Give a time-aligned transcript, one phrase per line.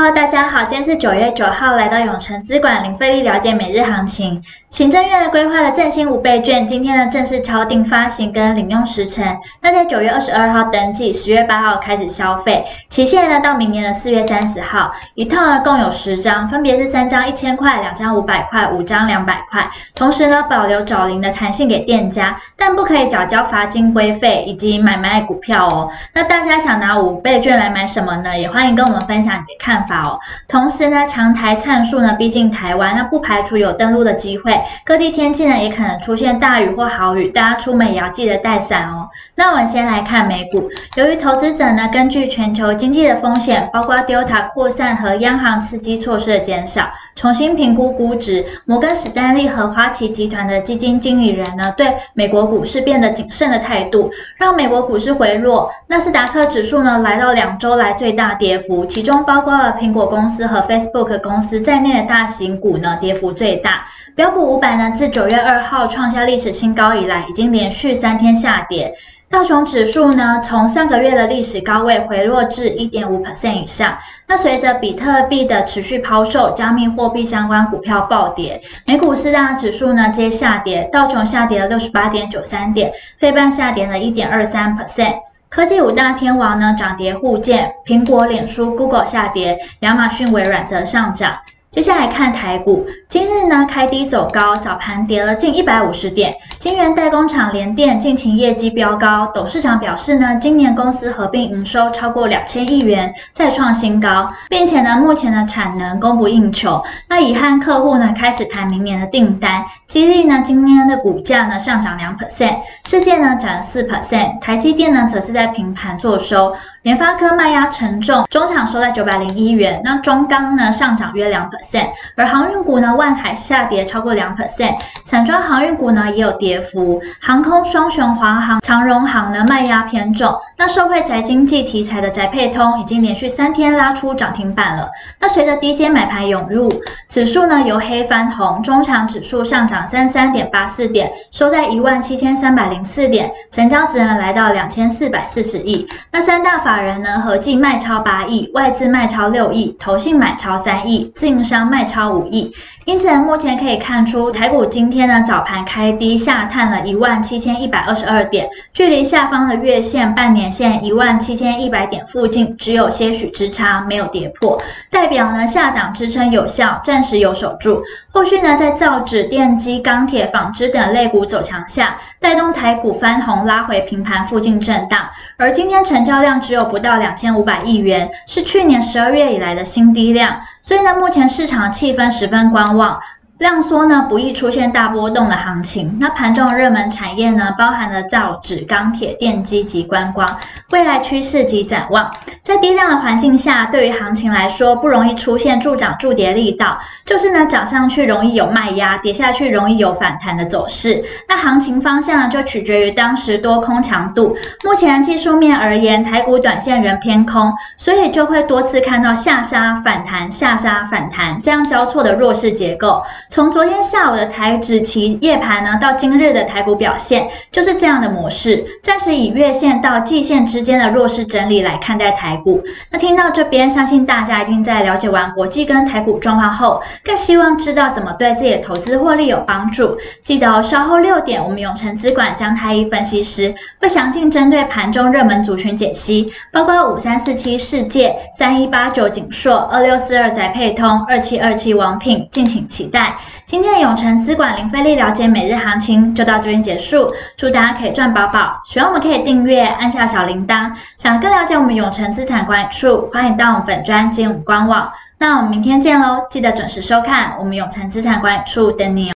[0.00, 4.40] Hello，大家好，今天是九月九号，来到永诚资管零费力了解每日行情。
[4.68, 9.26] 行政院的规划的振兴五倍券，今天呢正式敲定发行跟领用时程。
[9.60, 14.92] 那在九月二十二号登记，十月八号开始消费，期限呢到明年的四月三十号。
[15.16, 19.68] 一套呢共有十张，分别是三张一千块，两张五百块，五张两百块。
[19.96, 25.90] 同时呢保留找零的弹性给店家，但不可以缴交罚金规费以及买卖股票哦。
[26.14, 28.38] 那大家想拿五倍券来买什么呢？
[28.38, 30.18] 也欢迎跟我们分享你的看法哦。
[30.48, 34.60] 同时呢，强台灿数呢逼近台湾，那不排除有登陆的机会。
[34.84, 39.08] 各地天气呢也可能出现大雨或豪雨，大家出门也要记得带伞哦。
[39.34, 48.44] 那我们先来看美股，由于投资者呢根据全球经济的风险，包括 Delta 扩散和央行刺激措施的减少，重新评估估值。
[48.64, 55.70] 摩根史丹利和花旗集团的基金经理人呢对美国股市变得谨慎的态度，让美国股市回落。
[55.86, 63.84] 纳斯达克指数呢来到两周来最大跌幅，其中包括了苹果公司和 Facebook 公司在内的大型股呢跌幅最大。
[64.14, 68.94] 标普五百呢自九月二号创下历史新高以来，已经连续三天下跌。
[69.30, 73.98] 道琼指数呢从上个月的历史高位回落至一点五 percent 以上。
[74.26, 78.60] 那随着比特币的持续抛售，加密货币相关股票暴跌。
[78.86, 85.16] 美股四大指数呢皆下跌，道琼下跌了六十八点九三点，费半下跌了一点二三 percent。
[85.50, 91.38] 科技五大天王呢涨跌互见，苹果、脸书、Google 下跌，亚马逊、微软则上涨。
[91.70, 96.36] 接下来看台股，今日呢开低走高，早盘跌了近一百五十点。
[96.58, 106.82] 晶圆代工厂联电近期业绩飙高，董事长表示呢，今年公司合并营收超过两千亿元，再创新高，并且呢目前的产能供不应求。
[107.08, 116.54] 那已和客户呢开始谈明年的订单，激励呢今天的股价呢上涨两 percent，世界呢涨了四 percent，台积电呢则是在平盘作收。
[116.82, 119.80] 联发科卖压沉重，中场收在九百零一元。
[119.84, 127.00] 那中钢呢上涨约两 percent，而航运股呢万海下跌超过两 percent，散装航运股呢也有跌幅。
[127.18, 130.38] 航空双雄华航、长荣航呢卖压偏重。
[130.58, 134.90] 那受惠宅经济题材的宅配通已经连续三天拉出涨停板了。
[135.18, 136.68] 那随着低阶买盘涌入，
[137.08, 145.88] 指数呢由黑翻红，中长指数上涨三十三点八四点，收在一万七千三百零四点，成交值呢来到两千四百四十亿。
[146.12, 146.58] 那三大。
[146.58, 152.52] 法人呢合计卖超八亿，外资卖超六亿，投信买超三亿，自营商卖超五亿。
[152.88, 164.58] 因此，目前可以看出，台股今天呢早盘开低下探了一万七千一百二十二点，距离下方的月线、半年线一万七千一百点附近只有些许之差，没有跌破，
[164.90, 167.82] 代表呢下档支撑有效，暂时有守住。
[168.10, 175.10] 后续呢在造纸、电机、钢铁、纺织等类股走强下，带动台股翻红，拉回平盘附近震荡。
[175.36, 183.00] 而今天成交量只有不到两千五百亿元，是去年十二月以来的新低量，所以呢，目前市场气氛十分观望。
[183.38, 185.96] 量缩呢，不易出现大波动的行情。
[186.00, 190.28] 那盘中热门产业呢，包含了造纸、钢铁、电机及观光。
[190.72, 192.10] 未来趋势及展望，
[192.42, 201.04] 在低量的环境下，对于行情来说，不容易出现助涨助跌力道，就是呢，涨上去容易有卖压，跌下去容易有反弹的走势。
[201.28, 204.36] 那行情方向呢，就取决于当时多空强度。
[204.64, 213.00] 目前技术面而言，台股短线仍偏空，所以就会多次看到下杀反弹、下杀反弹这样交错的弱势结构。
[213.30, 218.64] 从昨天下午的台指期夜盘呢，到今日的台股表现，就是这样的模式。
[218.82, 222.62] 暂时以月线到季线之间的弱势整理来看待台股。
[222.90, 229.98] 那听到这边，相信大家一定在了解完国际跟台股状况后，更希望知道怎么对自己的投资获利有帮助。
[230.24, 243.17] 记得哦，稍后六点，我们永诚资管江太一分析师会详尽针对盘中热门族群解析，包括五三四七世界、三一八九景硕、二六四二宅配通、二七二七王品，敬请期待。
[243.44, 248.60] 今天的永诚资管零费力了解每日行情就到这边结束，祝大家可以赚饱饱。
[248.64, 250.70] 喜欢我们可以订阅，按下小铃铛。
[250.96, 254.90] 想更了解我们永诚资产管理处，欢迎到我们粉专进入官网。
[255.20, 259.06] 那我们明天见喽，记得准时收看我们永诚资产管理处等你哦。